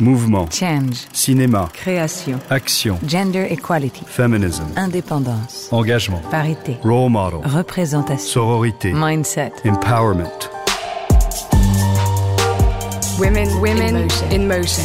[0.00, 0.48] Mouvement.
[0.50, 1.06] Change.
[1.12, 1.68] Cinéma.
[1.74, 2.40] Création.
[2.50, 2.98] Action.
[3.06, 4.04] Gender equality.
[4.06, 4.66] Feminism.
[4.76, 5.68] Indépendance.
[5.70, 6.22] Engagement.
[6.30, 6.78] Parité.
[6.82, 7.40] Role model.
[7.44, 8.26] Représentation.
[8.26, 8.92] Sororité.
[8.92, 9.52] Mindset.
[9.64, 10.50] Empowerment.
[13.18, 14.30] Women, women in motion.
[14.32, 14.84] In motion.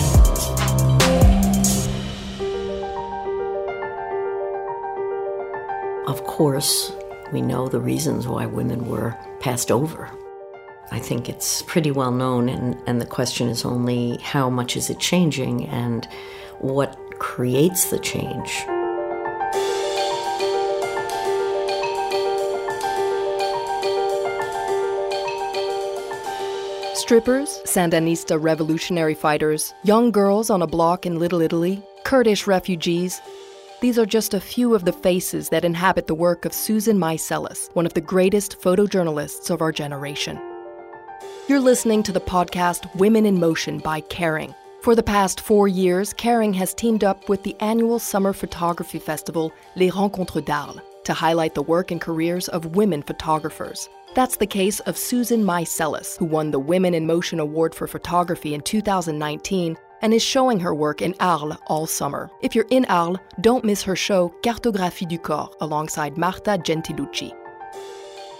[6.07, 6.91] Of course,
[7.31, 10.09] we know the reasons why women were passed over.
[10.91, 14.89] I think it's pretty well known, and, and the question is only how much is
[14.89, 16.07] it changing and
[16.59, 18.65] what creates the change.
[26.95, 33.21] Strippers, Sandinista revolutionary fighters, young girls on a block in Little Italy, Kurdish refugees.
[33.81, 37.69] These are just a few of the faces that inhabit the work of Susan Meiselas,
[37.75, 40.37] one of the greatest photojournalists of our generation.
[41.47, 44.53] You're listening to the podcast Women in Motion by Kering.
[44.81, 49.53] For the past four years, Kering has teamed up with the annual summer photography festival,
[49.77, 53.87] Les Rencontres d'Arles, to highlight the work and careers of women photographers.
[54.13, 58.53] That's the case of Susan Meiselas, who won the Women in Motion Award for Photography
[58.53, 62.29] in 2019 and is showing her work in Arles all summer.
[62.41, 67.33] If you're in Arles, don't miss her show Cartographie du Corps alongside Marta Gentilucci.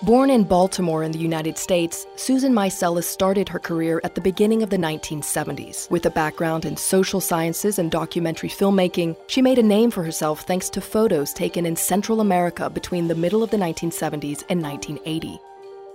[0.04, 4.62] Born in Baltimore in the United States, Susan Meiselas started her career at the beginning
[4.62, 5.90] of the 1970s.
[5.90, 10.42] With a background in social sciences and documentary filmmaking, she made a name for herself
[10.42, 15.40] thanks to photos taken in Central America between the middle of the 1970s and 1980.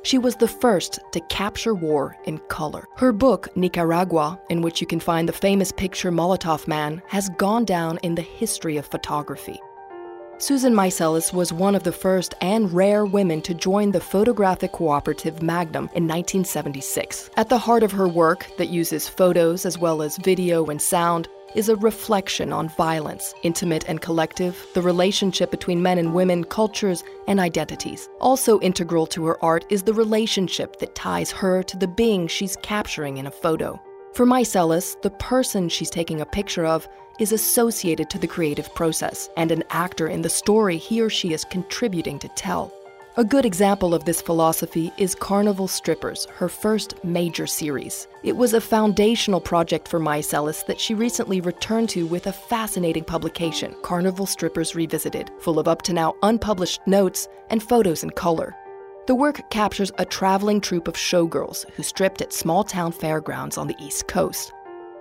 [0.03, 2.89] She was the first to capture war in color.
[2.97, 7.64] Her book, Nicaragua, in which you can find the famous picture Molotov Man, has gone
[7.64, 9.61] down in the history of photography.
[10.42, 15.40] Susan Meiselas was one of the first and rare women to join the photographic cooperative
[15.40, 17.30] Magnum in 1976.
[17.36, 21.28] At the heart of her work, that uses photos as well as video and sound,
[21.54, 27.04] is a reflection on violence, intimate and collective, the relationship between men and women, cultures,
[27.28, 28.08] and identities.
[28.20, 32.56] Also integral to her art is the relationship that ties her to the being she's
[32.62, 33.81] capturing in a photo.
[34.14, 36.86] For Meiselas, the person she's taking a picture of
[37.19, 41.33] is associated to the creative process and an actor in the story he or she
[41.33, 42.73] is contributing to tell.
[43.19, 48.09] A good example of this philosophy is Carnival Strippers, her first major series.
[48.23, 53.05] It was a foundational project for Meiselas that she recently returned to with a fascinating
[53.05, 58.56] publication, Carnival Strippers Revisited, full of up to now unpublished notes and photos in color.
[59.06, 63.67] The work captures a traveling troupe of showgirls who stripped at small town fairgrounds on
[63.67, 64.55] the East Coast.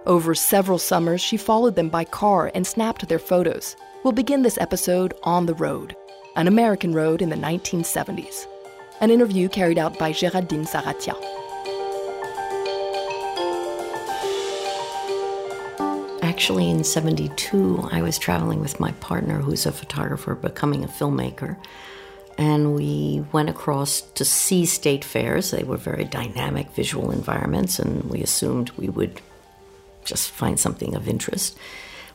[0.07, 3.75] Over several summers, she followed them by car and snapped their photos.
[4.03, 5.95] We'll begin this episode on the road,
[6.35, 8.47] an American road in the 1970s.
[8.99, 11.15] An interview carried out by Géraldine Saratia.
[16.23, 21.57] Actually, in 72, I was traveling with my partner, who's a photographer, becoming a filmmaker.
[22.39, 25.51] And we went across to see state fairs.
[25.51, 29.21] They were very dynamic visual environments, and we assumed we would
[30.03, 31.57] just find something of interest.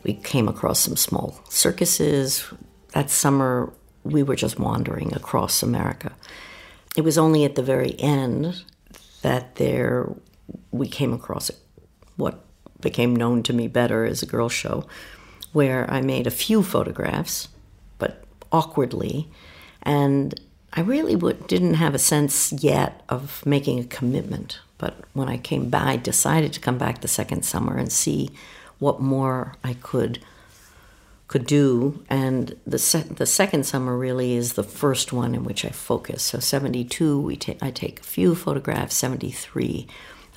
[0.03, 2.45] We came across some small circuses.
[2.93, 3.73] That summer,
[4.05, 6.13] we were just wandering across America.
[6.97, 8.65] It was only at the very end
[9.23, 10.13] that there
[10.71, 11.51] we came across
[12.17, 12.45] what
[12.81, 14.87] became known to me better as a girl show,
[15.53, 17.49] where I made a few photographs,
[17.99, 19.29] but awkwardly,
[19.83, 20.39] and
[20.73, 21.17] I really
[21.47, 24.61] didn't have a sense yet of making a commitment.
[24.79, 28.31] But when I came back, I decided to come back the second summer and see
[28.79, 30.21] what more I could
[31.29, 32.05] could do.
[32.09, 36.23] And the se- the second summer really is the first one in which I focus.
[36.23, 38.95] So 72, we ta- I take a few photographs.
[38.95, 39.89] 73,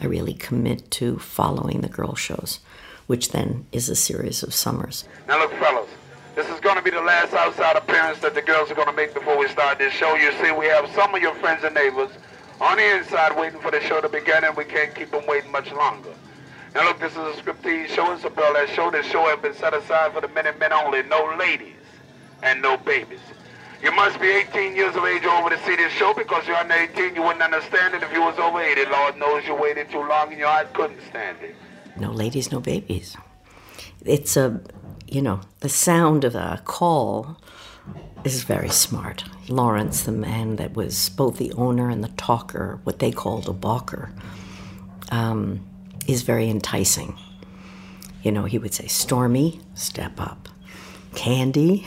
[0.01, 2.59] I really commit to following the girl shows,
[3.05, 5.03] which then is a series of summers.
[5.27, 5.89] Now look, fellas,
[6.33, 8.93] this is going to be the last outside appearance that the girls are going to
[8.93, 10.15] make before we start this show.
[10.15, 12.09] You see, we have some of your friends and neighbors
[12.61, 15.51] on the inside waiting for the show to begin, and we can't keep them waiting
[15.51, 16.13] much longer.
[16.75, 18.13] Now look, this is a striptease show.
[18.13, 18.91] It's a burlesque show.
[18.91, 21.01] This show has been set aside for the men and men only.
[21.03, 21.75] No ladies
[22.43, 23.19] and no babies.
[23.81, 26.57] You must be 18 years of age or over to see this show because you're
[26.57, 27.15] under 18.
[27.15, 28.85] You wouldn't understand it if you was over 80.
[28.85, 31.55] Lord knows you waited too long and your heart couldn't stand it.
[31.97, 33.15] No ladies, no babies.
[34.05, 34.61] It's a,
[35.07, 37.37] you know, the sound of a call
[38.25, 39.23] is very smart.
[39.47, 43.53] Lawrence, the man that was both the owner and the talker, what they called a
[43.53, 44.11] barker,
[45.11, 45.65] um,
[46.07, 47.17] is very enticing.
[48.23, 50.49] You know, he would say, Stormy, step up.
[51.15, 51.85] Candy,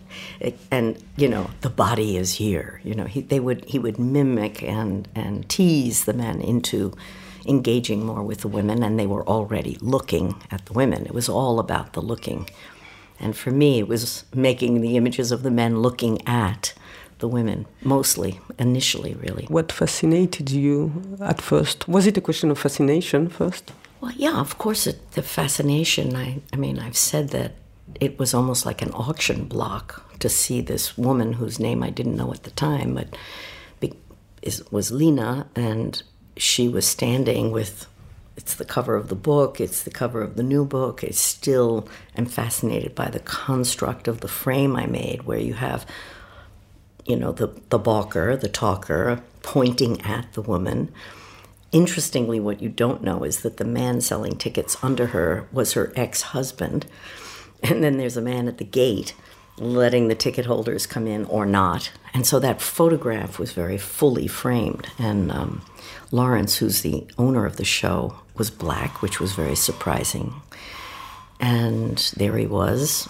[0.70, 2.80] and you know, the body is here.
[2.82, 6.92] You know, he, they would he would mimic and and tease the men into
[7.46, 11.06] engaging more with the women, and they were already looking at the women.
[11.06, 12.48] It was all about the looking.
[13.18, 16.74] And for me, it was making the images of the men looking at
[17.18, 19.46] the women, mostly, initially, really.
[19.46, 21.88] What fascinated you at first?
[21.88, 23.72] Was it a question of fascination first?
[24.00, 26.14] Well, yeah, of course, it, the fascination.
[26.14, 27.52] I, I mean, I've said that
[28.00, 32.16] it was almost like an auction block to see this woman whose name I didn't
[32.16, 33.16] know at the time, but
[33.80, 33.94] be,
[34.42, 36.02] is, was Lena, and
[36.36, 37.86] she was standing with.
[38.46, 39.60] It's the cover of the book.
[39.60, 41.02] It's the cover of the new book.
[41.02, 45.84] I still am fascinated by the construct of the frame I made, where you have,
[47.04, 50.92] you know, the the barker, the talker, pointing at the woman.
[51.72, 55.92] Interestingly, what you don't know is that the man selling tickets under her was her
[55.96, 56.86] ex husband.
[57.64, 59.12] And then there's a man at the gate
[59.58, 61.90] letting the ticket holders come in or not.
[62.14, 64.86] And so that photograph was very fully framed.
[65.00, 65.62] And um,
[66.12, 70.34] Lawrence, who's the owner of the show, was black, which was very surprising.
[71.40, 73.08] And there he was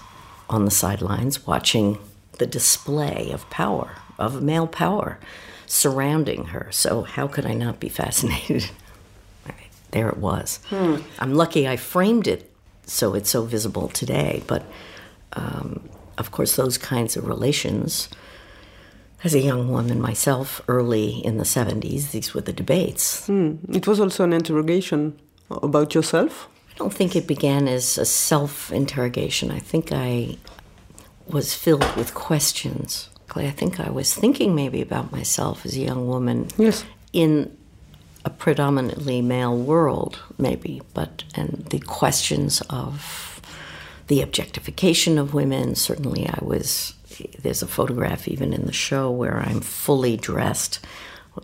[0.49, 1.99] on the sidelines watching
[2.39, 5.19] the display of power, of male power
[5.67, 6.69] surrounding her.
[6.71, 8.71] So, how could I not be fascinated?
[9.91, 10.61] there it was.
[10.69, 10.97] Hmm.
[11.19, 12.51] I'm lucky I framed it
[12.87, 14.43] so it's so visible today.
[14.47, 14.65] But
[15.33, 15.89] um,
[16.19, 18.09] of course, those kinds of relations,
[19.25, 23.27] as a young woman myself, early in the 70s, these were the debates.
[23.27, 23.57] Hmm.
[23.73, 25.19] It was also an interrogation
[25.51, 26.49] about yourself?
[26.71, 29.51] I don't think it began as a self interrogation.
[29.51, 30.37] I think I
[31.27, 33.09] was filled with questions.
[33.35, 36.49] I think I was thinking maybe about myself as a young woman.
[36.57, 36.85] Yes.
[37.13, 37.55] In
[38.25, 43.41] a predominantly male world, maybe, but and the questions of
[44.07, 45.75] the objectification of women.
[45.75, 46.95] Certainly, I was.
[47.39, 50.81] There's a photograph even in the show where I'm fully dressed,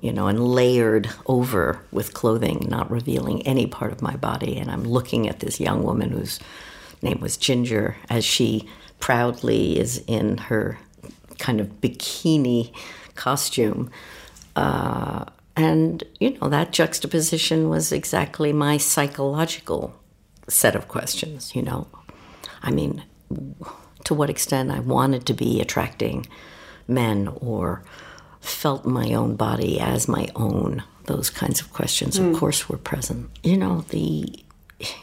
[0.00, 4.56] you know, and layered over with clothing, not revealing any part of my body.
[4.58, 6.40] And I'm looking at this young woman whose
[7.02, 8.68] name was Ginger as she
[9.00, 10.78] proudly is in her
[11.38, 12.72] kind of bikini
[13.14, 13.90] costume.
[14.56, 15.24] Uh,
[15.56, 19.94] and, you know, that juxtaposition was exactly my psychological
[20.48, 21.86] set of questions, you know.
[22.62, 23.02] I mean,
[24.04, 26.26] to what extent I wanted to be attracting
[26.88, 27.82] men or
[28.40, 30.82] felt my own body as my own.
[31.06, 32.26] Those kinds of questions, mm.
[32.26, 32.38] of hmm.
[32.38, 33.30] course, were present.
[33.42, 34.42] You know, the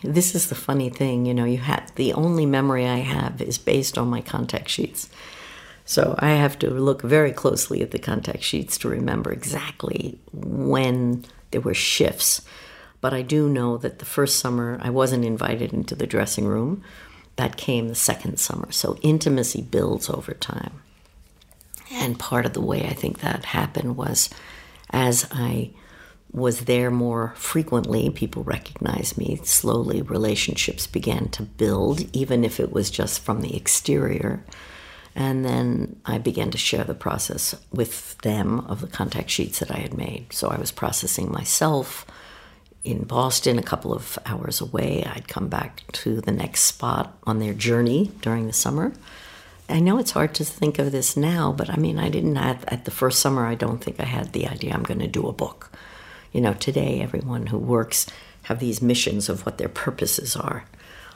[0.04, 3.58] this is the funny thing, you know, you had the only memory I have is
[3.58, 5.10] based on my contact sheets.
[5.86, 11.26] So I have to look very closely at the contact sheets to remember exactly when
[11.52, 12.42] there were shifts.
[13.02, 16.84] But I do know that the first summer I wasn't invited into the dressing room.
[17.40, 18.70] That came the second summer.
[18.74, 20.82] So intimacy builds over time.
[21.90, 24.30] And part of the way I think that happened was
[24.90, 25.72] as I
[26.34, 29.40] was there more frequently, people recognized me.
[29.46, 34.44] Slowly, relationships began to build, even if it was just from the exterior.
[35.16, 39.72] And then I began to share the process with them of the contact sheets that
[39.72, 40.34] I had made.
[40.34, 42.06] So I was processing myself
[42.84, 45.04] in Boston, a couple of hours away.
[45.06, 48.94] I'd come back to the next spot on their journey during the summer.
[49.68, 52.86] I know it's hard to think of this now, but I mean, I didn't at
[52.86, 55.34] the first summer, I don't think I had the idea I'm going to do a
[55.34, 55.72] book.
[56.32, 58.08] You know, today, everyone who works
[58.44, 60.66] have these missions of what their purposes are.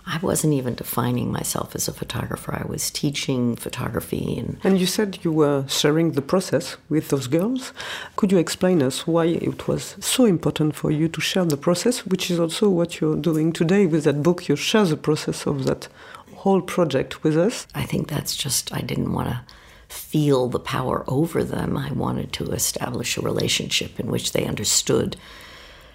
[0.05, 2.53] I wasn't even defining myself as a photographer.
[2.53, 7.27] I was teaching photography and And you said you were sharing the process with those
[7.27, 7.71] girls.
[8.17, 12.05] Could you explain us why it was so important for you to share the process,
[12.05, 15.65] which is also what you're doing today with that book you share the process of
[15.65, 15.87] that
[16.35, 17.67] whole project with us?
[17.73, 19.41] I think that's just I didn't want to
[19.87, 21.77] feel the power over them.
[21.77, 25.15] I wanted to establish a relationship in which they understood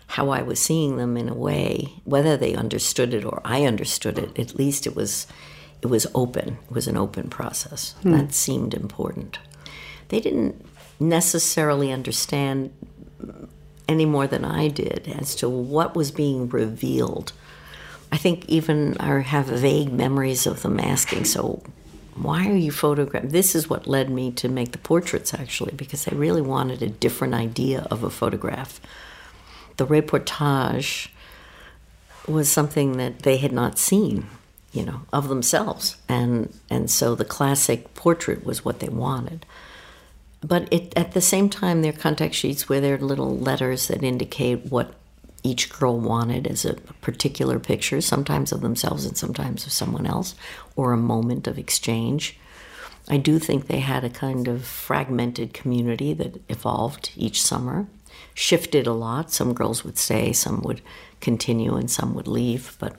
[0.09, 4.19] how I was seeing them in a way, whether they understood it or I understood
[4.19, 5.27] it, at least it was
[5.81, 6.59] it was open.
[6.69, 7.95] It was an open process.
[8.03, 8.13] Hmm.
[8.13, 9.39] That seemed important.
[10.09, 10.65] They didn't
[10.99, 12.73] necessarily understand
[13.89, 17.33] any more than I did as to what was being revealed.
[18.11, 21.63] I think even I have vague memories of them asking, so
[22.15, 23.31] why are you photographing?
[23.31, 26.89] This is what led me to make the portraits actually, because I really wanted a
[26.89, 28.81] different idea of a photograph
[29.79, 31.09] the reportage
[32.27, 34.27] was something that they had not seen,
[34.73, 39.47] you know, of themselves, and and so the classic portrait was what they wanted.
[40.41, 44.67] But it, at the same time, their contact sheets were their little letters that indicate
[44.67, 44.95] what
[45.43, 50.35] each girl wanted as a particular picture, sometimes of themselves and sometimes of someone else,
[50.77, 52.39] or a moment of exchange.
[53.09, 57.87] I do think they had a kind of fragmented community that evolved each summer
[58.39, 59.33] shifted a lot.
[59.33, 60.81] Some girls would stay, some would
[61.21, 62.77] continue, and some would leave.
[62.79, 62.95] But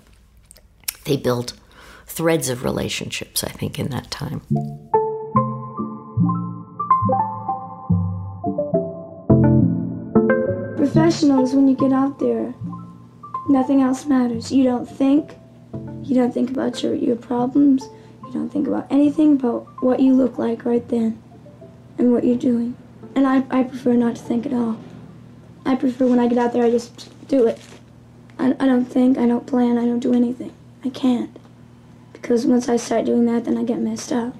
[1.05, 1.53] they built
[2.05, 4.41] threads of relationships, I think, in that time.
[10.75, 12.53] Professionals, when you get out there,
[13.47, 14.51] nothing else matters.
[14.51, 15.37] You don't think,
[16.03, 17.83] you don't think about your, your problems,
[18.25, 21.21] you don't think about anything but what you look like right then
[21.97, 22.75] and what you're doing.
[23.15, 24.77] And I, I prefer not to think at all.
[25.69, 27.59] I prefer when I get out there, I just do it.
[28.39, 30.51] I, I don't think, I don't plan, I don't do anything.
[30.83, 31.29] I can't.
[32.11, 34.33] Because once I start doing that, then I get messed up.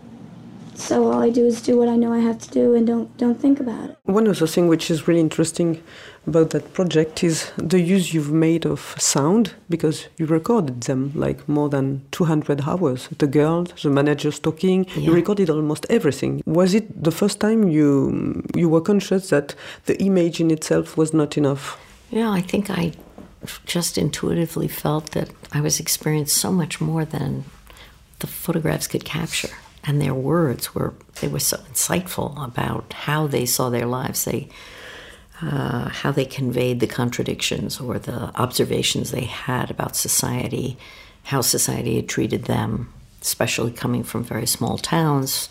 [0.80, 3.16] So all I do is do what I know I have to do and don't
[3.18, 3.98] don't think about it.
[4.06, 5.84] One of the things which is really interesting
[6.26, 11.48] about that project is the use you've made of sound because you recorded them like
[11.50, 13.10] more than 200 hours.
[13.18, 15.02] The girls, the managers talking, yeah.
[15.02, 16.42] you recorded almost everything.
[16.46, 19.56] Was it the first time you you were conscious that
[19.86, 21.78] the image in itself was not enough?
[22.10, 22.94] Yeah, I think I
[23.66, 27.44] just intuitively felt that I was experiencing so much more than
[28.20, 33.46] the photographs could capture and their words were they were so insightful about how they
[33.46, 34.26] saw their lives.
[34.26, 34.50] They
[35.42, 40.78] uh, how they conveyed the contradictions or the observations they had about society
[41.24, 45.50] how society had treated them especially coming from very small towns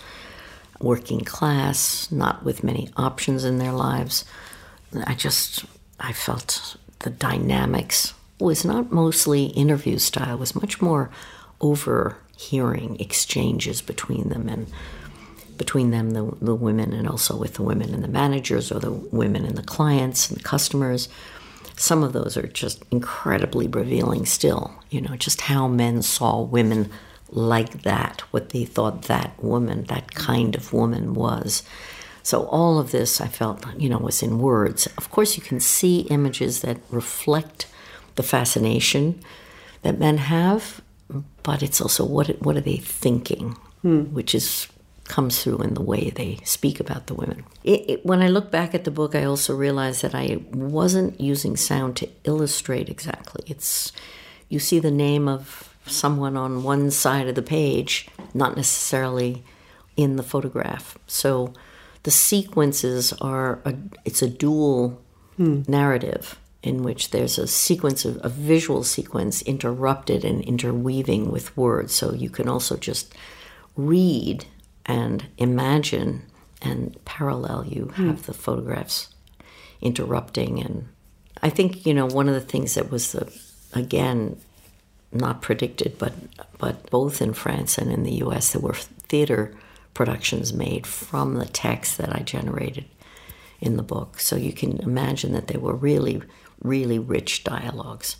[0.80, 4.24] working class not with many options in their lives.
[5.06, 5.64] I just
[6.00, 11.10] i felt the dynamics was not mostly interview style was much more
[11.60, 14.70] over hearing exchanges between them and
[15.56, 18.92] between them, the, the women, and also with the women and the managers, or the
[18.92, 21.08] women and the clients and the customers.
[21.76, 26.90] Some of those are just incredibly revealing still, you know, just how men saw women
[27.30, 31.64] like that, what they thought that woman, that kind of woman was.
[32.22, 34.86] So all of this I felt, you know, was in words.
[34.96, 37.66] Of course, you can see images that reflect
[38.14, 39.20] the fascination
[39.82, 40.80] that men have
[41.42, 44.02] but it's also what what are they thinking, hmm.
[44.14, 44.68] which is
[45.04, 47.42] comes through in the way they speak about the women.
[47.64, 51.18] It, it, when I look back at the book, I also realized that I wasn't
[51.18, 53.42] using sound to illustrate exactly.
[53.46, 53.92] It's
[54.48, 59.42] you see the name of someone on one side of the page, not necessarily
[59.96, 60.98] in the photograph.
[61.06, 61.54] So
[62.02, 63.74] the sequences are a,
[64.04, 65.02] it's a dual
[65.36, 65.62] hmm.
[65.66, 71.94] narrative in which there's a sequence of a visual sequence interrupted and interweaving with words.
[71.94, 73.14] So you can also just
[73.76, 74.44] read
[74.86, 76.22] and imagine
[76.60, 77.64] and parallel.
[77.66, 78.08] You hmm.
[78.08, 79.14] have the photographs
[79.80, 80.88] interrupting, and
[81.42, 83.32] I think you know one of the things that was the
[83.72, 84.40] again
[85.12, 86.12] not predicted, but
[86.58, 88.52] but both in France and in the U.S.
[88.52, 89.54] there were theater
[89.94, 92.84] productions made from the text that I generated
[93.60, 94.20] in the book.
[94.20, 96.22] So you can imagine that they were really
[96.62, 98.16] really rich dialogues.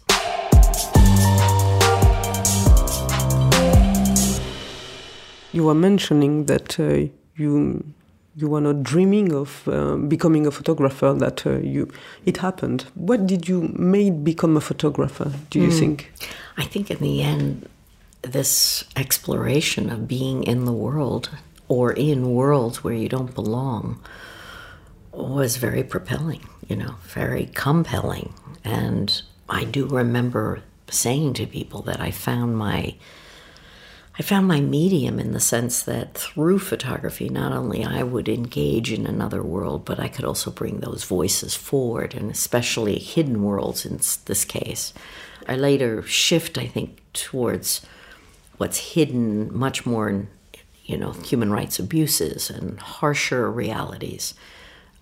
[5.53, 7.85] You were mentioning that uh, you
[8.37, 11.13] you were not dreaming of uh, becoming a photographer.
[11.13, 11.91] That uh, you
[12.25, 12.85] it happened.
[12.95, 15.33] What did you made become a photographer?
[15.51, 15.79] Do you mm.
[15.79, 16.13] think?
[16.57, 17.69] I think in the end,
[18.23, 21.31] this exploration of being in the world
[21.69, 24.01] or in worlds where you don't belong
[25.13, 28.35] was very propelling you know, very compelling.
[28.65, 32.95] And I do remember saying to people that I found my
[34.19, 38.93] I found my medium in the sense that through photography, not only I would engage
[38.93, 43.87] in another world, but I could also bring those voices forward, and especially hidden worlds
[43.87, 44.93] in this case.
[45.47, 47.87] I later shift, I think, towards
[48.57, 50.27] what's hidden much more in,
[50.85, 54.35] you know, human rights abuses and harsher realities.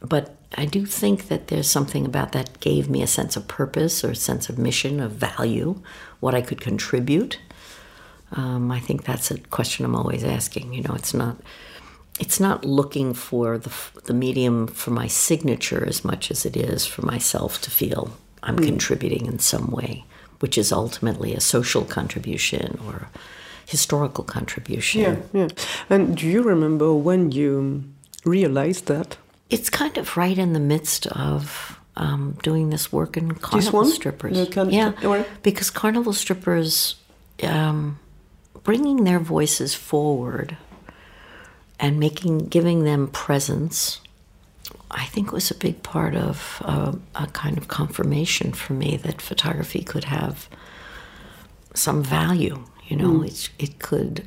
[0.01, 4.05] But I do think that there's something about that gave me a sense of purpose
[4.05, 5.83] or a sense of mission, of value,
[6.21, 7.39] what I could contribute.
[8.33, 10.75] Um, I think that's a question I'm always asking.
[10.75, 11.37] You know, it's not
[12.19, 13.73] it's not looking for the
[14.05, 18.59] the medium for my signature as much as it is for myself to feel I'm
[18.59, 18.67] mm.
[18.67, 20.05] contributing in some way,
[20.41, 23.09] which is ultimately a social contribution or
[23.67, 25.01] historical contribution.
[25.01, 25.49] Yeah, yeah.
[25.91, 27.85] And do you remember when you
[28.25, 29.17] realized that?
[29.49, 34.37] It's kind of right in the midst of um, doing this work in carnival strippers.
[34.71, 34.93] yeah,
[35.43, 36.97] because carnival strippers
[37.43, 37.99] um,
[38.63, 40.57] bringing their voices forward
[41.79, 44.01] and making giving them presence.
[44.91, 49.21] I think was a big part of uh, a kind of confirmation for me that
[49.21, 50.49] photography could have
[51.75, 52.65] some value.
[52.87, 53.27] You know, mm.
[53.27, 54.27] it, it could.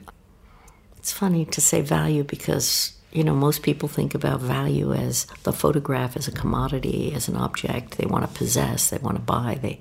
[0.98, 5.54] It's funny to say value because You know, most people think about value as the
[5.54, 9.58] photograph as a commodity, as an object they want to possess, they want to buy.
[9.62, 9.80] They,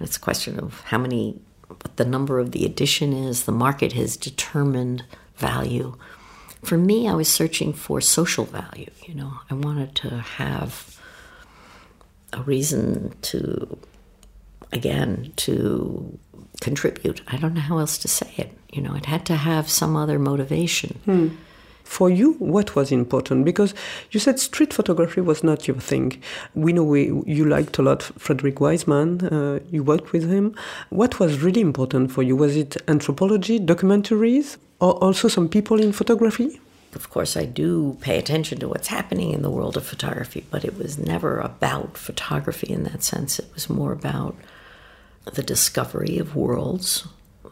[0.00, 3.44] it's a question of how many, what the number of the edition is.
[3.44, 5.04] The market has determined
[5.36, 5.96] value.
[6.62, 8.90] For me, I was searching for social value.
[9.06, 10.98] You know, I wanted to have
[12.32, 13.78] a reason to,
[14.72, 16.18] again, to
[16.60, 17.20] contribute.
[17.28, 18.52] I don't know how else to say it.
[18.72, 20.98] You know, it had to have some other motivation.
[21.04, 21.28] Hmm.
[21.84, 23.44] For you, what was important?
[23.44, 23.74] Because
[24.10, 26.20] you said street photography was not your thing.
[26.54, 30.56] We know we, you liked a lot Frederick Wiseman, uh, you worked with him.
[30.90, 32.36] What was really important for you?
[32.36, 36.58] Was it anthropology, documentaries, or also some people in photography?
[36.94, 40.64] Of course, I do pay attention to what's happening in the world of photography, but
[40.64, 43.38] it was never about photography in that sense.
[43.38, 44.36] It was more about
[45.32, 47.06] the discovery of worlds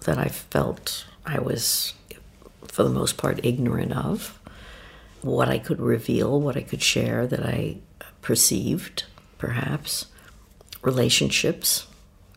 [0.05, 1.95] that I felt I was
[2.73, 4.41] for the most part, ignorant of,
[5.21, 7.77] what I could reveal, what I could share that I
[8.23, 9.05] perceived,
[9.37, 10.07] perhaps,
[10.81, 11.87] relationships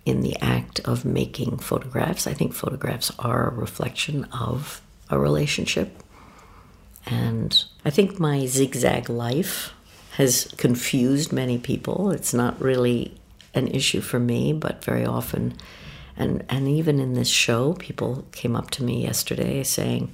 [0.05, 2.27] in the act of making photographs.
[2.27, 6.03] I think photographs are a reflection of a relationship.
[7.05, 9.73] And I think my zigzag life
[10.17, 12.11] has confused many people.
[12.11, 13.15] It's not really
[13.53, 15.55] an issue for me, but very often,
[16.17, 20.13] and, and even in this show, people came up to me yesterday saying,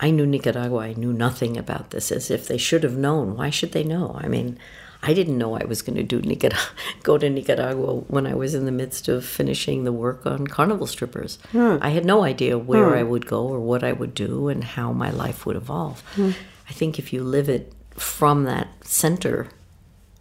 [0.00, 0.80] I knew Nicaragua.
[0.80, 3.36] I knew nothing about this, as if they should have known.
[3.36, 4.18] Why should they know?
[4.18, 4.58] I mean,
[5.02, 6.62] I didn't know I was going to do Nicaragua,
[7.02, 10.86] go to Nicaragua when I was in the midst of finishing the work on Carnival
[10.86, 11.38] Strippers.
[11.50, 11.78] Hmm.
[11.80, 12.98] I had no idea where hmm.
[12.98, 16.00] I would go or what I would do and how my life would evolve.
[16.14, 16.30] Hmm.
[16.68, 19.48] I think if you live it from that center,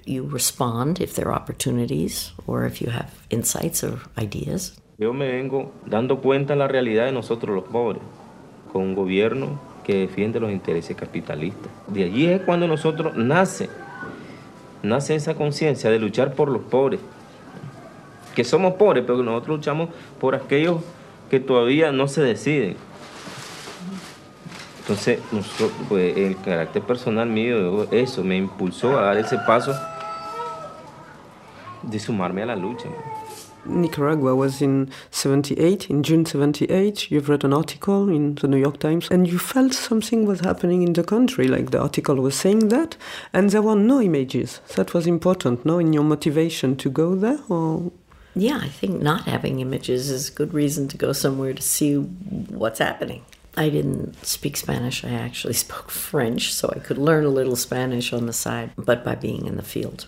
[0.06, 4.78] you respond if there are opportunities or if you have insights or ideas.
[4.98, 8.02] Yo me vengo dando cuenta la realidad de nosotros los pobres,
[8.72, 11.72] con un gobierno que defiende los intereses capitalistas.
[11.88, 13.70] De allí es cuando nosotros nace,
[14.84, 17.00] nace esa conciencia de luchar por los pobres,
[18.36, 20.82] que somos pobres, pero nosotros luchamos por aquellos
[21.30, 22.76] que todavía no se deciden.
[24.80, 25.20] Entonces,
[25.90, 29.74] pues, el carácter personal mío, eso me impulsó a dar ese paso
[31.84, 32.90] de sumarme a la lucha.
[33.66, 37.12] Nicaragua was in 78, in June 78.
[37.12, 40.84] You've read an article in the New York Times and you felt something was happening
[40.84, 42.98] in the country, like the article was saying that,
[43.34, 44.62] and there were no images.
[44.76, 47.40] That was important, no, in your motivation to go there?
[47.50, 47.92] Or?
[48.34, 51.96] Yeah, I think not having images is a good reason to go somewhere to see
[51.96, 53.24] what's happening.
[53.58, 55.04] I didn't speak Spanish.
[55.04, 59.04] I actually spoke French, so I could learn a little Spanish on the side, but
[59.04, 60.08] by being in the field.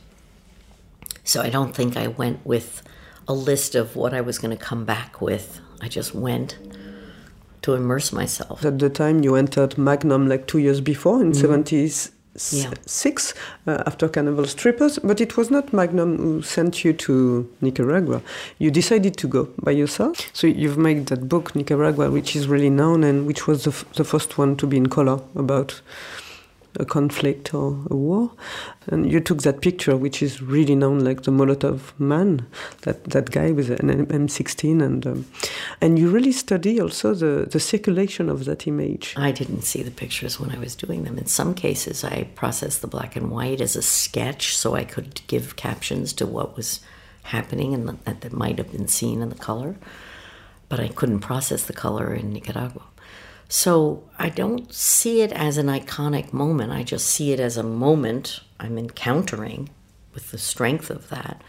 [1.25, 2.81] So I don't think I went with
[3.27, 5.59] a list of what I was going to come back with.
[5.81, 6.57] I just went
[7.63, 8.63] to immerse myself.
[8.63, 11.41] At the time, you entered Magnum like two years before in mm-hmm.
[11.41, 13.33] 76
[13.65, 13.73] yeah.
[13.73, 18.21] uh, after Carnival Strippers, but it was not Magnum who sent you to Nicaragua.
[18.59, 20.29] You decided to go by yourself.
[20.33, 23.85] So you've made that book, Nicaragua, which is really known and which was the, f-
[23.93, 25.81] the first one to be in color about
[26.79, 28.31] a conflict or a war.
[28.87, 32.45] And you took that picture, which is really known like the Molotov man,
[32.81, 34.81] that, that guy with an M16.
[34.81, 35.25] And, um,
[35.81, 39.13] and you really study also the, the circulation of that image.
[39.17, 41.17] I didn't see the pictures when I was doing them.
[41.17, 45.21] In some cases, I processed the black and white as a sketch so I could
[45.27, 46.79] give captions to what was
[47.23, 49.75] happening and that, that might have been seen in the color.
[50.69, 52.83] But I couldn't process the color in Nicaragua.
[53.53, 56.71] So I don't see it as an iconic moment.
[56.71, 59.69] I just see it as a moment I'm encountering
[60.11, 61.39] with the strength of that.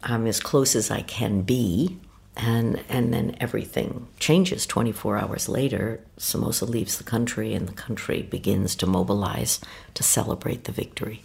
[0.00, 1.98] I'm as close as I can be.
[2.36, 6.04] And, and then everything changes 24 hours later.
[6.18, 9.60] Somoza leaves the country, and the country begins to mobilize
[9.94, 11.24] to celebrate the victory.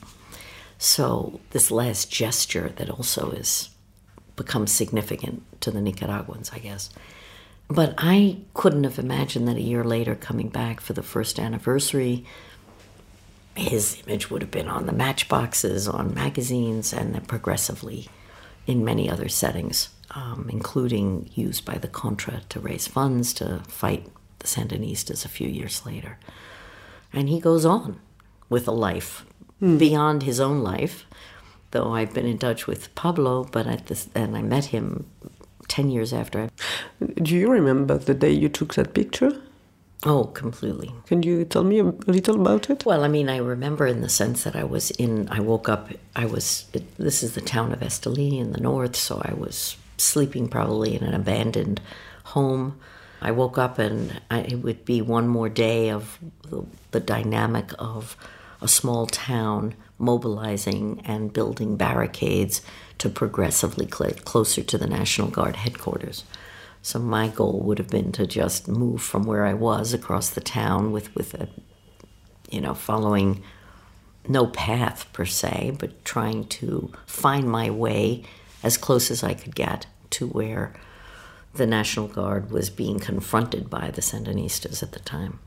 [0.79, 3.69] So, this last gesture that also is
[4.35, 6.89] becomes significant to the Nicaraguans, I guess,
[7.69, 12.25] but I couldn't have imagined that a year later, coming back for the first anniversary,
[13.55, 18.09] his image would have been on the matchboxes, on magazines, and then progressively
[18.65, 24.07] in many other settings, um, including used by the Contra to raise funds to fight
[24.39, 26.17] the Sandinistas a few years later.
[27.13, 27.99] And he goes on
[28.49, 29.25] with a life
[29.61, 29.77] mm.
[29.77, 31.05] beyond his own life,
[31.71, 35.05] though I've been in touch with Pablo, but at this, and I met him
[35.69, 36.49] 10 years after.
[36.99, 39.41] Do you remember the day you took that picture?
[40.05, 40.93] Oh, completely.
[41.07, 42.85] Can you tell me a little about it?
[42.85, 45.89] Well, I mean, I remember in the sense that I was in, I woke up,
[46.15, 49.75] I was, it, this is the town of Esteli in the north, so I was
[49.97, 51.81] sleeping probably in an abandoned
[52.23, 52.79] home.
[53.21, 57.71] I woke up and I, it would be one more day of the, the dynamic
[57.77, 58.15] of
[58.61, 62.61] a small town mobilizing and building barricades
[62.99, 66.23] to progressively cl- closer to the National Guard headquarters.
[66.81, 70.41] So my goal would have been to just move from where I was across the
[70.41, 71.49] town with with a,
[72.49, 73.43] you know, following
[74.27, 78.23] no path per se, but trying to find my way
[78.63, 80.73] as close as I could get to where
[81.53, 85.39] the National Guard was being confronted by the Sandinistas at the time.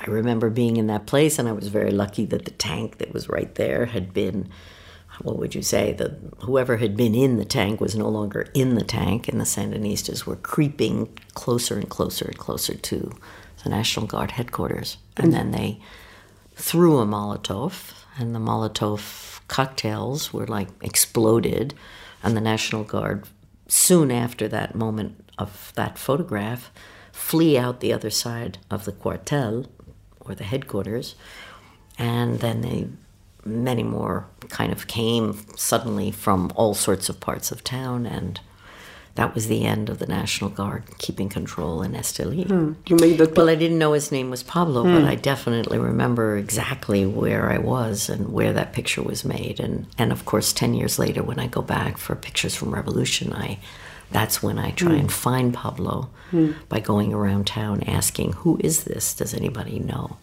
[0.00, 3.12] I remember being in that place, and I was very lucky that the tank that
[3.12, 4.48] was right there had been,
[5.22, 8.74] what would you say, the whoever had been in the tank was no longer in
[8.74, 13.12] the tank, and the Sandinistas were creeping closer and closer and closer to
[13.64, 14.98] the National Guard headquarters.
[15.16, 15.80] And then they
[16.54, 21.74] threw a Molotov, and the Molotov cocktails were like exploded,
[22.22, 23.26] and the National Guard,
[23.66, 26.70] soon after that moment of that photograph,
[27.12, 29.66] flee out the other side of the quartel
[30.20, 31.14] or the headquarters,
[31.98, 32.88] and then they
[33.44, 38.40] many more kind of came suddenly from all sorts of parts of town and
[39.18, 42.46] that was the end of the National Guard keeping control in Esteli.
[42.46, 42.74] Hmm.
[42.86, 43.36] You made that.
[43.36, 45.08] Well, I didn't know his name was Pablo, but hmm.
[45.08, 49.58] I definitely remember exactly where I was and where that picture was made.
[49.58, 53.32] And, and of course, 10 years later, when I go back for pictures from Revolution,
[53.32, 53.58] I,
[54.12, 55.00] that's when I try hmm.
[55.00, 56.52] and find Pablo hmm.
[56.68, 59.14] by going around town asking, Who is this?
[59.14, 60.18] Does anybody know?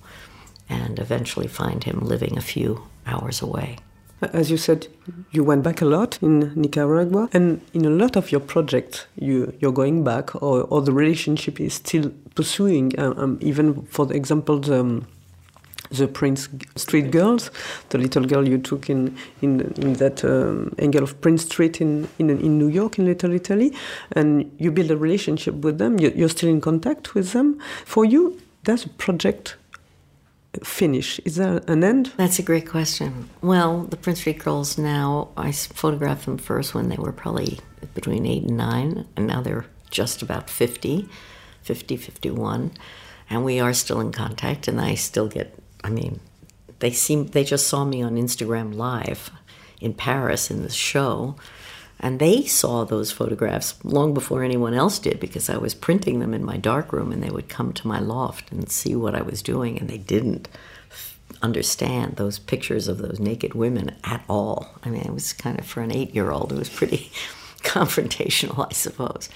[0.69, 3.77] And eventually find him living a few hours away.
[4.21, 4.87] As you said,
[5.31, 9.53] you went back a lot in Nicaragua, and in a lot of your projects, you
[9.59, 12.97] you're going back, or, or the relationship is still pursuing.
[12.97, 15.07] Um, um, even for example, the, um,
[15.91, 17.51] the Prince Street Girls,
[17.89, 22.07] the little girl you took in in, in that um, angle of Prince Street in,
[22.17, 23.73] in in New York, in Little Italy,
[24.13, 25.99] and you build a relationship with them.
[25.99, 27.59] You, you're still in contact with them.
[27.85, 29.57] For you, does a project
[30.63, 31.19] finish?
[31.25, 32.11] Is there an end?
[32.17, 33.29] That's a great question.
[33.41, 37.59] Well, the Prince Street Girls now, I photographed them first when they were probably
[37.93, 41.07] between eight and nine, and now they're just about 50,
[41.61, 42.71] 50, 51.
[43.29, 46.19] And we are still in contact, and I still get, I mean,
[46.79, 49.31] they seem, they just saw me on Instagram Live
[49.81, 51.35] in Paris in the show.
[51.99, 56.33] And they saw those photographs long before anyone else did because I was printing them
[56.33, 59.41] in my darkroom and they would come to my loft and see what I was
[59.41, 60.49] doing and they didn't
[61.41, 64.75] understand those pictures of those naked women at all.
[64.83, 67.11] I mean, it was kind of for an eight year old, it was pretty
[67.61, 69.29] confrontational, I suppose.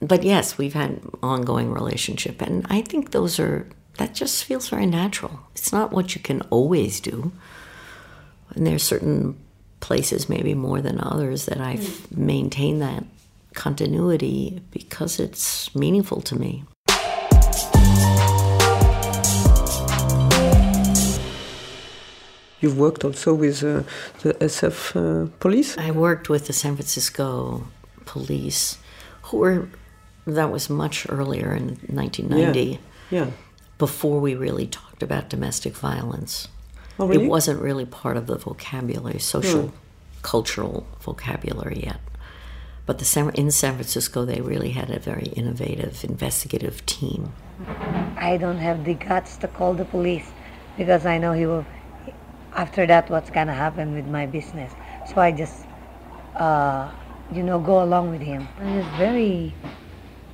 [0.00, 4.70] But yes, we've had an ongoing relationship and I think those are that just feels
[4.70, 5.40] very natural.
[5.54, 7.32] It's not what you can always do.
[8.54, 9.36] And there's certain
[9.80, 13.04] places, maybe more than others, that I've maintained that
[13.54, 16.64] continuity because it's meaningful to me.
[22.60, 23.84] You've worked also with uh,
[24.22, 25.78] the SF uh, police.
[25.78, 27.66] I worked with the San Francisco
[28.04, 28.76] police,
[29.22, 29.68] who were,
[30.26, 32.78] that was much earlier in 1990,
[33.10, 33.30] Yeah.
[33.78, 36.48] before we really talked about domestic violence.
[37.00, 37.24] Oh, really?
[37.24, 39.72] It wasn't really part of the vocabulary, social,
[40.20, 41.98] cultural vocabulary yet.
[42.84, 47.32] But the San, in San Francisco, they really had a very innovative, investigative team.
[48.16, 50.30] I don't have the guts to call the police
[50.76, 51.64] because I know he will.
[52.54, 54.72] After that, what's gonna happen with my business?
[55.06, 55.64] So I just,
[56.36, 56.90] uh,
[57.32, 58.46] you know, go along with him.
[58.62, 59.54] He was very,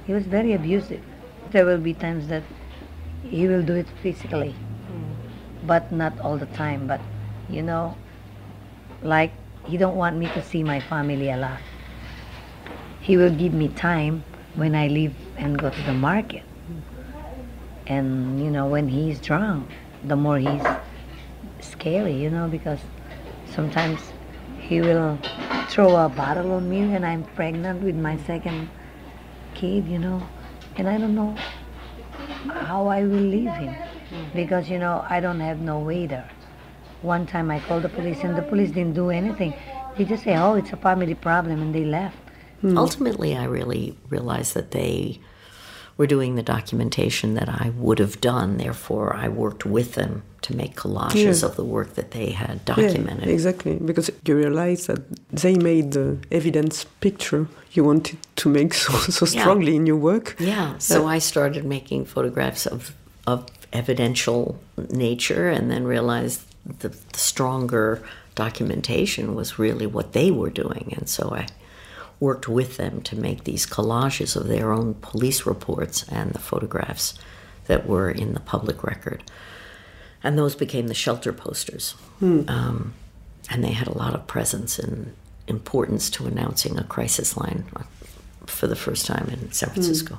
[0.06, 1.04] he was very abusive.
[1.50, 2.42] There will be times that
[3.22, 4.54] he will do it physically,
[5.66, 6.86] but not all the time.
[6.86, 7.00] But
[7.48, 7.96] you know,
[9.02, 9.32] like
[9.66, 11.60] he don't want me to see my family a lot.
[13.00, 14.24] He will give me time
[14.54, 16.42] when I leave and go to the market
[17.86, 19.70] and you know when he's drunk
[20.04, 20.62] the more he's
[21.60, 22.80] scary you know because
[23.46, 24.00] sometimes
[24.58, 25.18] he will
[25.68, 28.68] throw a bottle on me when i'm pregnant with my second
[29.54, 30.20] kid you know
[30.76, 31.36] and i don't know
[32.48, 33.74] how i will leave him
[34.34, 36.24] because you know i don't have no waiter
[37.02, 39.52] one time i called the police and the police didn't do anything
[39.96, 42.16] they just say oh it's a family problem and they left
[42.60, 42.76] hmm.
[42.78, 45.20] Ultimately, I really realized that they
[45.98, 48.56] were doing the documentation that I would have done.
[48.58, 51.48] Therefore, I worked with them to make collages Yeah.
[51.48, 53.28] of the work that they had Yeah, documented.
[53.28, 53.74] exactly.
[53.90, 55.00] Because you realize that
[55.42, 59.40] they made the evidence picture you wanted to make so, so Yeah.
[59.40, 60.36] strongly in your work.
[60.38, 62.94] Yeah, so I started making photographs of,
[63.26, 63.38] of
[63.72, 64.58] evidential
[64.90, 66.42] nature and then realized
[66.80, 68.02] the, the stronger
[68.34, 70.92] documentation was really what they were doing.
[70.96, 71.46] And so I
[72.20, 77.18] worked with them to make these collages of their own police reports and the photographs
[77.66, 79.22] that were in the public record.
[80.22, 81.94] And those became the shelter posters.
[82.48, 82.94] Um,
[83.50, 85.14] and they had a lot of presence and
[85.46, 87.64] importance to announcing a crisis line
[88.50, 90.18] for the first time in San Francisco.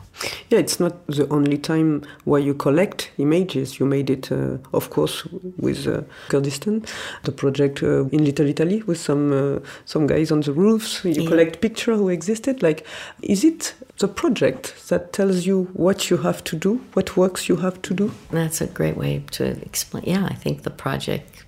[0.49, 3.79] Yeah, it's not the only time where you collect images.
[3.79, 5.25] You made it, uh, of course,
[5.57, 6.83] with uh, Kurdistan,
[7.23, 11.03] the project uh, in Little Italy with some uh, some guys on the roofs.
[11.05, 11.29] You Yeah.
[11.29, 12.61] collect picture who existed.
[12.63, 12.85] Like,
[13.21, 17.57] is it the project that tells you what you have to do, what works you
[17.57, 18.11] have to do?
[18.31, 20.03] That's a great way to explain.
[20.05, 21.43] Yeah, I think the project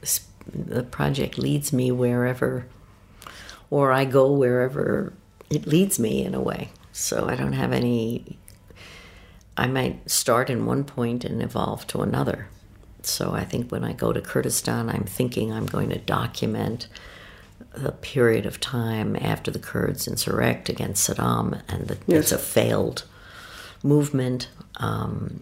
[0.56, 2.66] the project leads me wherever,
[3.70, 5.14] or I go wherever
[5.50, 6.70] it leads me in a way.
[6.92, 8.38] So I don't have any.
[9.58, 12.48] I might start in one point and evolve to another.
[13.02, 16.88] So I think when I go to Kurdistan, I'm thinking I'm going to document
[17.74, 22.24] the period of time after the Kurds insurrect against Saddam, and that Yes.
[22.24, 23.04] it's a failed
[23.84, 24.50] movement.
[24.78, 25.42] Um,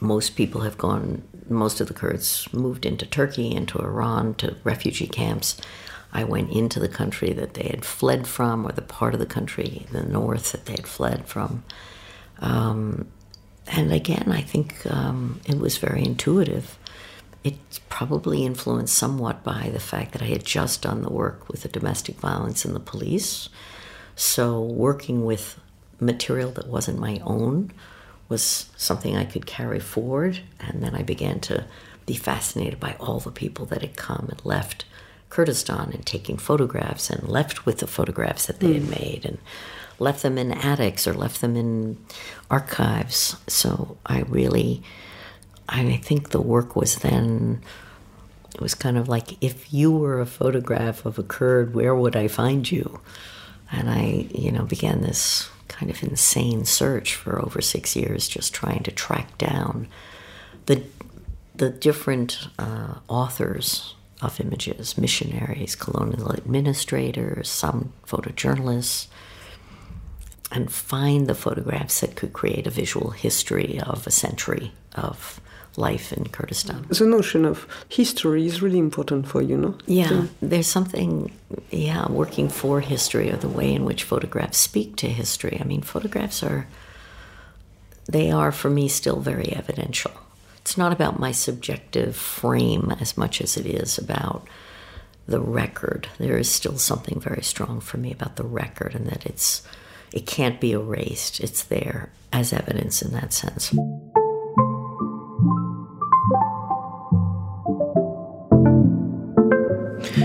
[0.00, 5.06] most people have gone, most of the Kurds moved into Turkey, into Iran, to refugee
[5.08, 5.56] camps.
[6.14, 9.26] I went into the country that they had fled from, or the part of the
[9.26, 11.64] country, the north, that they had fled from.
[12.38, 13.08] Um,
[13.66, 16.78] and again, I think um, it was very intuitive.
[17.42, 21.62] It's probably influenced somewhat by the fact that I had just done the work with
[21.62, 23.48] the domestic violence and the police.
[24.14, 25.58] So, working with
[25.98, 27.72] material that wasn't my own
[28.28, 30.40] was something I could carry forward.
[30.60, 31.66] And then I began to
[32.06, 34.84] be fascinated by all the people that had come and left
[35.34, 39.38] Kurdistan and taking photographs and left with the photographs that they had made and
[39.98, 41.98] left them in attics or left them in
[42.52, 43.34] archives.
[43.48, 44.84] So I really,
[45.68, 47.62] I think the work was then,
[48.54, 52.14] it was kind of like if you were a photograph of a Kurd, where would
[52.14, 53.00] I find you?
[53.72, 58.54] And I, you know, began this kind of insane search for over six years, just
[58.54, 59.88] trying to track down
[60.66, 60.84] the
[61.56, 63.94] the different uh, authors
[64.24, 69.06] of images, missionaries, colonial administrators, some photojournalists,
[70.50, 75.40] and find the photographs that could create a visual history of a century of
[75.76, 76.86] life in Kurdistan.
[76.88, 79.76] The notion of history is really important for you, no?
[79.86, 81.32] Yeah, there's something,
[81.70, 85.58] yeah, working for history or the way in which photographs speak to history.
[85.60, 86.68] I mean, photographs are,
[88.06, 90.12] they are for me still very evidential.
[90.64, 94.48] It's not about my subjective frame as much as it is about
[95.26, 96.08] the record.
[96.16, 99.62] There is still something very strong for me about the record and that it's,
[100.10, 101.38] it can't be erased.
[101.40, 103.74] It's there as evidence in that sense.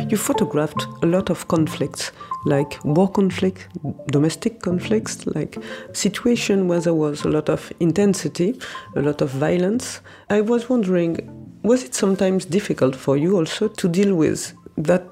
[0.09, 2.11] You photographed a lot of conflicts,
[2.43, 3.67] like war conflict,
[4.07, 5.55] domestic conflicts, like
[5.93, 8.59] situation where there was a lot of intensity,
[8.95, 10.01] a lot of violence.
[10.31, 11.19] I was wondering,
[11.61, 15.03] was it sometimes difficult for you also to deal with that,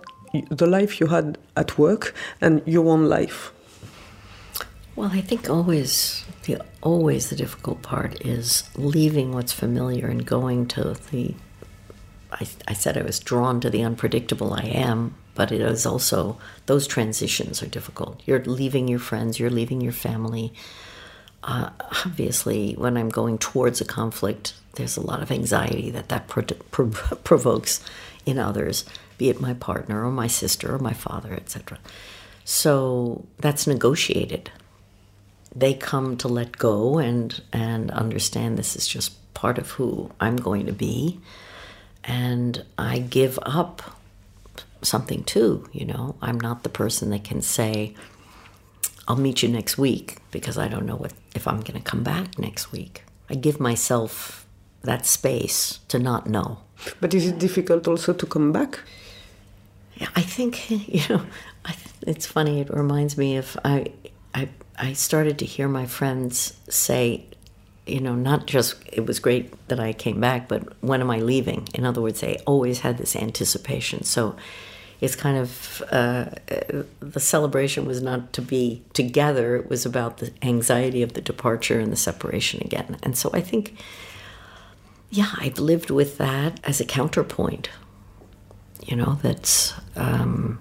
[0.50, 3.52] the life you had at work and your own life?
[4.96, 10.66] Well, I think always the always the difficult part is leaving what's familiar and going
[10.70, 11.36] to the.
[12.32, 14.54] I, I said I was drawn to the unpredictable.
[14.54, 18.22] I am, but it is also those transitions are difficult.
[18.26, 19.40] You're leaving your friends.
[19.40, 20.54] You're leaving your family.
[21.44, 21.70] Uh,
[22.06, 26.44] obviously, when I'm going towards a conflict, there's a lot of anxiety that that pro-
[26.44, 26.90] pro-
[27.24, 27.84] provokes
[28.26, 28.86] in others,
[29.18, 31.80] be it my partner or my sister or my father, etc.
[32.44, 34.52] So that's negotiated
[35.56, 40.36] they come to let go and and understand this is just part of who I'm
[40.36, 41.20] going to be
[42.08, 43.82] and I give up
[44.82, 47.94] something too you know I'm not the person that can say
[49.08, 52.04] I'll meet you next week because I don't know what if I'm going to come
[52.04, 54.46] back next week I give myself
[54.84, 56.60] that space to not know
[57.02, 58.80] But is it difficult also to come back?
[59.96, 61.24] yeah, I think you know.
[61.66, 61.74] I,
[62.06, 62.62] it's funny.
[62.62, 63.88] It reminds me of I,
[64.34, 67.26] I, I started to hear my friends say,
[67.88, 71.20] you know, not just it was great that I came back, but when am I
[71.20, 71.68] leaving?
[71.74, 74.04] In other words, they always had this anticipation.
[74.04, 74.36] So
[75.00, 76.26] it's kind of uh,
[77.00, 81.80] the celebration was not to be together; it was about the anxiety of the departure
[81.80, 82.98] and the separation again.
[83.04, 83.78] And so I think,
[85.10, 87.70] yeah, I've lived with that as a counterpoint
[88.88, 90.60] you know that's um,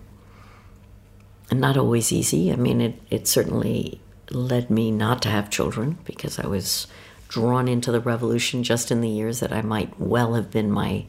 [1.52, 6.38] not always easy i mean it, it certainly led me not to have children because
[6.38, 6.86] i was
[7.28, 11.04] drawn into the revolution just in the years that i might well have been my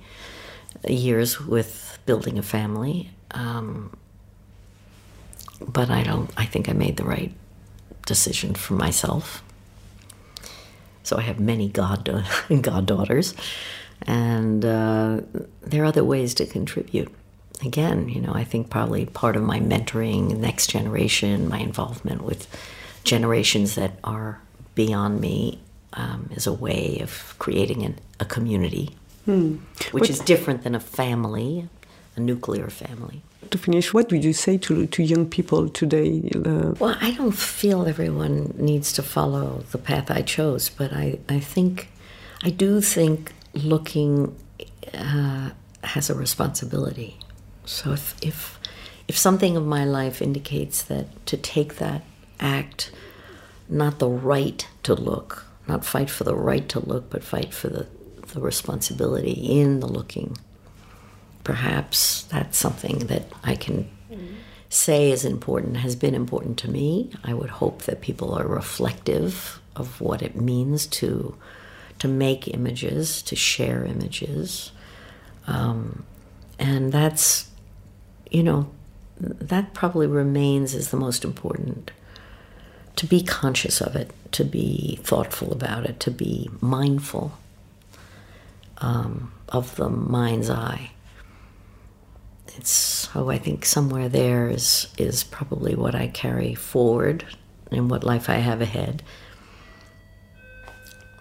[0.87, 3.91] years with building a family um,
[5.61, 6.29] but I don't.
[6.37, 7.33] I think I made the right
[8.05, 9.43] decision for myself.
[11.03, 12.05] So I have many god
[12.61, 13.33] goddaughters,
[14.03, 15.21] and uh,
[15.61, 17.13] there are other ways to contribute.
[17.65, 22.47] Again, you know, I think probably part of my mentoring, next generation, my involvement with
[23.03, 24.41] generations that are
[24.75, 25.59] beyond me
[25.93, 28.95] um, is a way of creating an, a community,
[29.25, 29.57] Hmm.
[29.91, 31.67] which What- is different than a family,
[32.15, 33.21] a nuclear family.
[33.51, 36.29] To finish, what would you say to, to young people today?
[36.35, 41.19] Uh, Well, I don't feel everyone needs to follow the path I chose, but I,
[41.29, 41.87] I think,
[42.43, 44.35] I do think looking
[44.93, 45.51] uh,
[45.83, 47.17] has a responsibility.
[47.65, 48.59] So if, if,
[49.07, 52.01] if something of my life indicates that to take that
[52.39, 52.91] act,
[53.69, 57.69] not the right to look, not fight for the right to look, but fight for
[57.69, 57.87] the,
[58.33, 60.37] the responsibility in the looking,
[61.43, 63.89] perhaps that's something that I can
[64.69, 67.11] say is important, has been important to me.
[67.23, 71.35] I would hope that people are reflective of what it means to
[71.99, 74.71] to make images, to share images,
[75.47, 76.03] um,
[76.59, 77.49] and that's
[78.29, 78.69] you know
[79.19, 81.91] that probably remains as the most important.
[82.97, 87.31] To be conscious of it, to be thoughtful about it, to be mindful
[88.79, 90.91] um, of the mind's eye
[92.57, 97.23] it's so I think somewhere there is is probably what I carry forward
[97.71, 99.03] and what life I have ahead.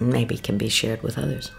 [0.00, 1.50] Maybe can be shared with others.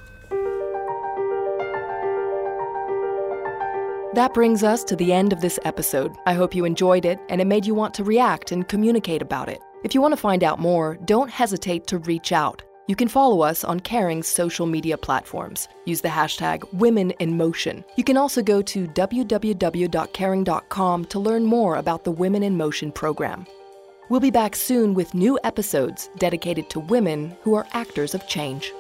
[4.14, 6.12] That brings us to the end of this episode.
[6.26, 9.48] I hope you enjoyed it and it made you want to react and communicate about
[9.48, 9.60] it.
[9.84, 12.64] If you want to find out more, don't hesitate to reach out.
[12.88, 15.68] You can follow us on Kering's social media platforms.
[15.86, 17.84] Use the hashtag WomenInMotion.
[17.96, 23.46] You can also go to www.kering.com to learn more about the Women in Motion program.
[24.10, 28.72] We'll be back soon with new episodes dedicated to women who are actors of change.